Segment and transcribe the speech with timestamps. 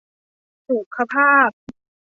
[0.67, 1.49] สุขภาพ